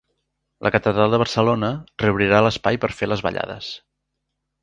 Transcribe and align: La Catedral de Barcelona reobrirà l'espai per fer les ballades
La 0.67 0.69
Catedral 0.75 1.11
de 1.15 1.17
Barcelona 1.23 1.69
reobrirà 2.03 2.41
l'espai 2.45 2.81
per 2.85 2.91
fer 3.01 3.11
les 3.13 3.25
ballades 3.27 3.71